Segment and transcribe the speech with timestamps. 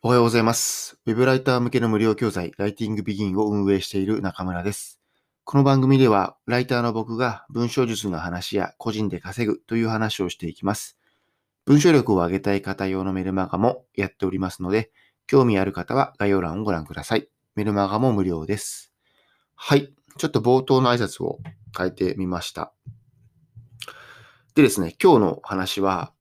[0.00, 0.96] おはようございます。
[1.06, 5.00] ウェブライター向けの無料教材、ライティングビギンを運営している中村です。
[5.42, 10.96] この番組では、ライターの僕が文章術の話や個人で稼ぐという話をしていきます。
[11.64, 14.92] 文章力を上げたい方用のメルマガもやっておりますので、
[15.26, 17.28] 興味ある方は概要欄をご覧ください。
[17.56, 18.92] メルマガも無料です。
[19.56, 19.92] はい。
[20.16, 21.40] ちょっと冒頭の挨拶を
[21.76, 22.72] 変えてみました。
[24.54, 26.12] でですね、今日の話は、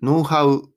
[0.00, 0.70] ノウハウ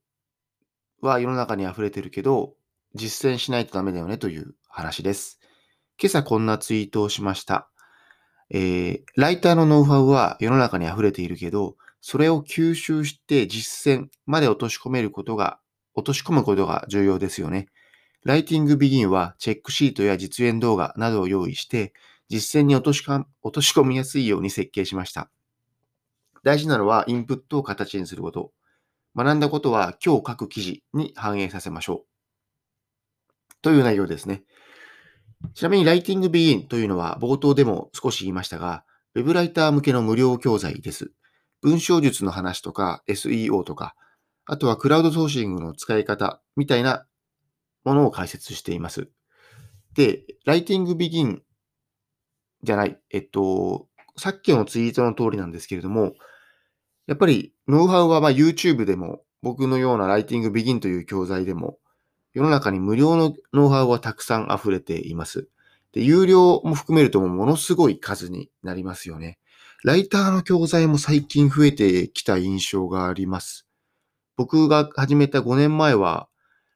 [1.02, 2.56] は世の中に溢れてるけど、
[2.96, 5.40] 実践しないとダメだよねという話です。
[6.02, 7.70] 今朝こんなツイートをしました。
[8.50, 15.60] えー、ライターのノウハウは世の中に溢れているけど、それを吸収して実践まで落とし込めることが、
[15.94, 17.68] 落とし込むことが重要ですよね。
[18.24, 21.94] ライティングビギンはチェックシートや実演動画などを用意して、
[22.30, 25.30] 実践に落としか落とし込みやすいように設計しました。
[26.44, 28.52] 大事なのはインプットを形にすること。
[29.18, 32.08] 学んだことは今日書く記事に反映させましょう。
[33.64, 34.44] という内容ですね。
[35.56, 41.12] ちなみにライティングビギンというのは冒頭でも少し言いましたが、ウェブライター向けの無料教材です。
[41.64, 43.96] 文章術の話とか SEO とか、
[44.46, 47.08] あとはクラウドソーシングの使い方みたいな
[47.84, 49.10] ものを解説しています。
[49.96, 51.42] で、ライティングビギン
[52.62, 56.14] じゃない、えっと、さっきのツイートの通りなんですけれども、
[57.08, 61.80] やっぱりノウハウはま YouTube でも僕のようなライティングビギンという教材でも
[62.38, 65.48] 世の中に無料のノウハウはたくさん溢れています。
[65.92, 69.40] で、有料も含めるとものすごい数になりますよね。
[69.84, 73.66] ライターの教材も最近増えてきた印象があります。
[74.36, 76.28] 僕が始めた5年前は、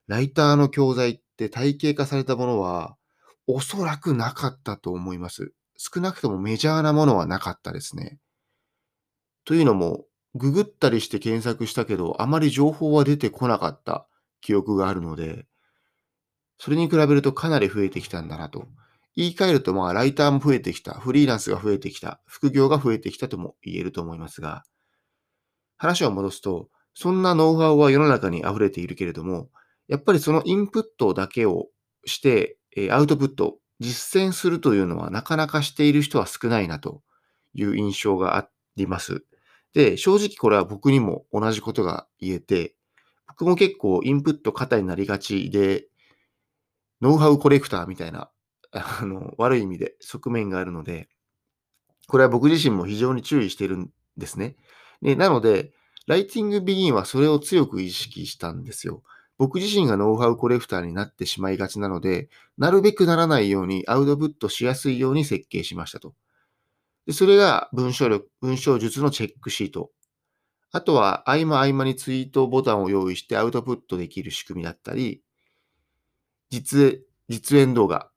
[0.08, 2.98] ライターの教材って体系化されたものは
[3.46, 5.54] おそらくなかったと思います。
[5.78, 8.18] 少なくともメジャーなものはなかったですね。
[9.46, 14.08] というのも、ググったりして検索したけど、あまり情報は出てこなかった
[14.40, 15.46] 記憶があるので、
[16.58, 18.66] それに比べるとかなり増えてきたんだなと。
[19.16, 24.64] 言い換えると、まあ、ライターも増えてきた、フリーランスが増えてきた、副業が増えてきたとも言えると思いますが、
[25.78, 29.50] 話を戻すと、そんなノウハウは世の中に溢れているけれども、
[29.88, 31.68] やっぱりそのインプットだけを
[32.06, 32.58] して、
[32.90, 37.02] アウトプット、実践するというのはなかなかしている人は少ないなと
[37.54, 39.26] いう印象があります。
[39.74, 42.76] で、正直これは僕にも同じことが言えて、
[43.28, 45.86] 僕も結構インプット型になりがちで、
[47.02, 48.30] ノウハウコレクターみたいな、
[48.72, 51.10] あの、悪い意味で側面があるので、
[52.08, 54.58] これは僕自身も非常に注意してるんですね。
[55.02, 55.74] でなので、
[56.08, 59.04] ライティングビギンはそれを強く意識したんですよ。
[59.38, 66.14] 僕自身がノウハウコレクターになってしまいがちなので、なるべくならないようにアウトプットしやすいように設計しましたと。
[67.06, 69.92] でそれが文章力、文章術のチェックシート。
[70.72, 75.22] あとは合間合間にツイートボタンを用意してアウトプットできる仕組みだったり、
[76.50, 78.10] 実、実演動画、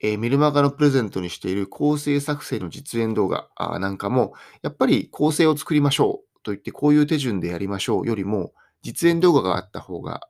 [0.00, 3.48] えー、メルマガのプレゼントにしている構成作成の実演動画
[3.78, 10.28] なんかも、やっぱり構成を作りましょうと言ってこういう手順でやりましょうよりも、実演動画があった方が、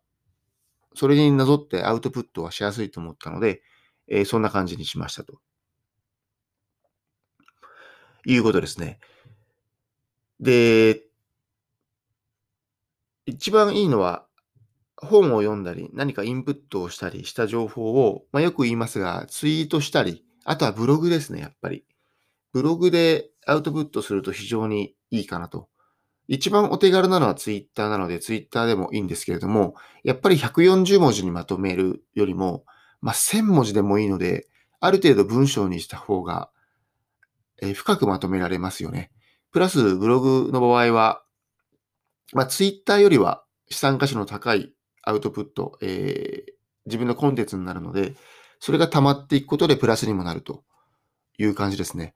[0.94, 3.62] それになぞってアウトプットはしやすいと思ったので、
[4.08, 5.40] えー、そんな感じにしましたと。
[8.26, 8.98] いうことですね。
[10.40, 11.02] で、
[13.26, 14.26] 一番いいのは、
[14.96, 21.84] 本を読んだり、何かインプットをしたりした情報を、まあ、よく言いますが、ツイートしたり、あとはブログですね、やっぱり。
[22.52, 25.68] ブログでアウトプットすると非常にいいかなと。
[26.28, 29.74] 一番お手軽なのはツイッターなので、ツイッターでもいいんですけれども、
[30.04, 32.64] やっぱり140文字にまとめるよりも、
[33.00, 34.48] まあ、1000文字でもいいので、
[34.80, 36.50] ある程度文章にした方が、
[37.62, 39.10] え、深くまとめられますよね。
[39.52, 41.22] プラス、ブログの場合は、
[42.32, 46.52] まあ、ツイッターよりは資産価値の高いアウトプット、えー、
[46.86, 48.14] 自分のコンテンツになるので、
[48.58, 50.64] それが溜まっていくことでプラスにもなると
[51.38, 52.14] いう感じですね。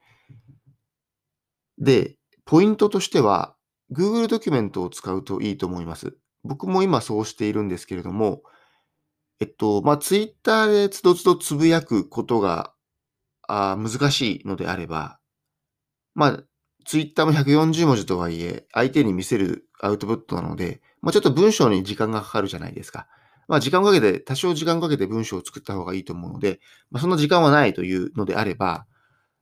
[1.78, 3.55] で、ポイントとしては、
[3.93, 6.17] Google ドキュメントを使うといいと思います。
[6.43, 8.43] 僕も今そうしているんですけれども、
[9.39, 12.72] えっと、まあ、Twitter でつどつどつぶやくことが
[13.47, 15.19] あ難しいのであれば、
[16.16, 16.42] まあ、
[16.86, 23.07] Twitter も140文字とはいえ、相手に見せるアウトプットなので、まあ、ちょっと文章に時間がかかるじゃないですか。
[23.48, 26.59] まあ、時間かけて、多少時間かけて文章を作った方がいいと思うので、
[26.91, 28.86] まあ、そんな時間はないというのであれば、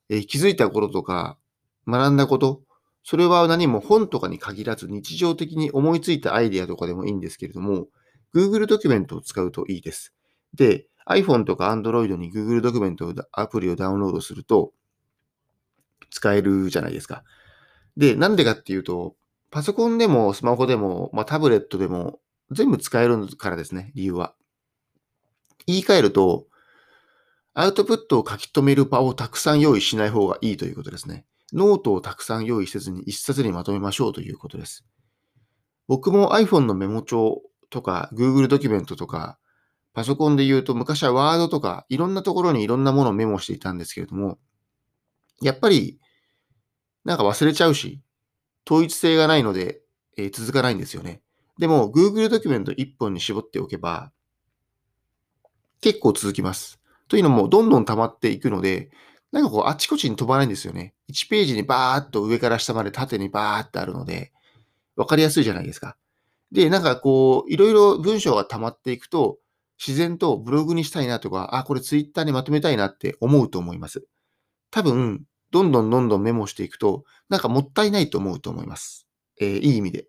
[0.09, 1.39] えー、気づいたこととか、
[1.87, 2.63] 学んだこと、
[3.05, 7.87] それは何も本とかに限らず日常的に思いついたアイデアとかでもいいんですけれども、
[8.35, 10.13] Google ドキュメントを使うといいです。
[10.55, 14.73] で、iPhone とか Android に Google ドキュメントアプリをダウンロードすると、
[16.15, 17.25] 使えるじゃないですか。
[17.97, 19.17] で、なんでかっていうと、
[19.51, 22.21] パソコンでもスマホでも、まあ、タブレットでも
[22.53, 24.35] 全部使えるからですね、理由は。
[25.67, 26.47] 言い換えると、
[27.53, 31.27] アウトプットを書き留める場をたくさん用意しない方がいいということですね。
[31.53, 34.85] ノートをたくさん用意せずに一冊にまとめましょうということです。
[35.89, 39.39] 僕も iPhone のメモ帳とか Google ドキュメントとか
[39.93, 44.39] パソコンで言うと昔はワードとかいろんなところにいろんなものをメモしていたんですけれども、
[45.41, 46.01] やっぱり
[47.05, 48.01] なんか忘れちゃうし、
[48.67, 49.81] 統一性がないので、
[50.17, 51.21] えー、続かないんですよね。
[51.59, 54.11] でも Google ドキュメント1本に絞っておけば
[55.81, 56.81] 結構続きます。
[57.09, 58.91] というのもどんどん溜まっていくので、
[59.33, 60.95] なんかこうあちこちに飛ばないんですよね。
[61.13, 64.33] 1ページにバーっと上から下まで縦にバーってあるので、
[64.97, 65.99] わかりやすいじゃないですか。
[66.53, 69.39] で、なんかこう、いろいろ文章が溜まっていくと、
[69.79, 74.07] 自然とブログにしたいなとか、あ、これツイッターにまとめたいなって思うと思います。
[74.71, 75.25] 多分、
[75.55, 79.07] どんどんどんどんメモしていくと、なんかもったいないと思うと思います。
[79.41, 80.09] えー、いい意味で。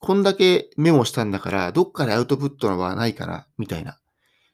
[0.00, 4.00] こんだけメモしたんだから、どっかでアウトプットのはないかな、みたいな。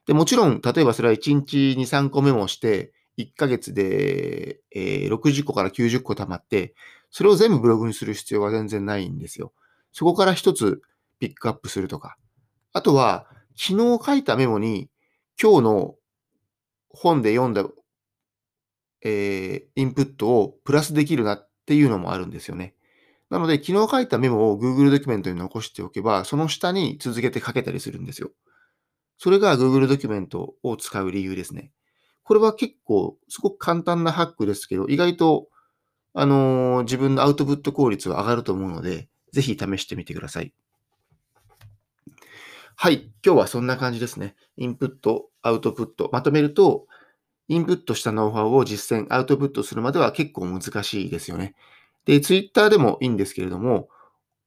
[0.06, 6.75] で、もちろん、例えばそれは1日2、3個メモして、1ヶ月で、えー、60個から90個溜まって、
[7.11, 9.55] それを全部ブログにする必要は全然ないんですよ。
[9.93, 10.82] そこから一つ
[11.20, 12.19] ピックアップするとか。
[12.75, 13.26] あとは、
[13.56, 14.91] 昨日書いたメモに、
[15.43, 15.94] 今日の
[16.91, 17.65] 本で読んだ、
[19.04, 22.75] えー、インプットをプラスできるなっていうのもあるんですよね。
[23.31, 28.31] なので、昨日書いたメモを Google ドキュメントに残しておけば、その下に続けて書けたりするんですよ。
[29.19, 31.72] それが Google ドキュメントを使う理由ですね。
[32.25, 35.48] これは結構、すごく簡単なハックですけど、意外と、
[36.14, 40.52] あのー、自分のアウトプット効率は上がると思うので、ぜひ試してみてください。
[42.76, 43.10] はい。
[43.25, 44.34] 今日はそんな感じですね。
[44.56, 46.10] インプット、アウトプット。
[46.12, 46.87] まとめると、
[47.49, 51.55] インプットしたノウハウを実践、アウトプットするまでは結構難しいですよね。
[52.05, 53.89] で、Twitter でもいいんですけれども、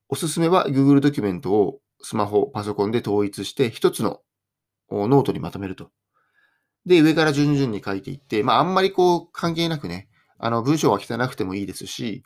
[0.09, 4.21] おすすめは Google ドキュメントをスマホ、パソコンで統一して一つの
[4.89, 5.91] ノートにまとめると。
[6.85, 10.07] で、上から順々に書いていって、まああんまりこう関係なくね、
[10.37, 12.23] あの文章は汚くてもいいですし、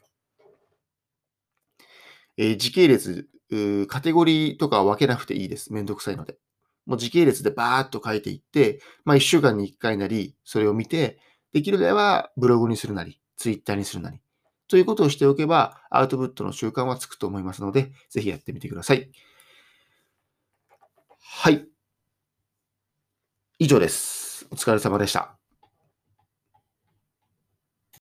[2.38, 3.30] えー、時系列
[3.88, 5.74] カテゴリーとかは分けなくていいです。
[5.74, 6.38] めんどくさいので。
[6.86, 11.20] もう時系列でバーっと書いていって、まあ一週間に一回なり、それを見て、
[11.54, 14.20] できるではブログにするなり、ツイッターにするなり、
[14.68, 19.12] ということをしておけば、アウトプットの習慣はつくと思いますので、ぜひやってみてください。
[21.20, 21.68] はい。
[23.58, 24.48] 以上です。
[24.52, 25.39] お疲れ様でした。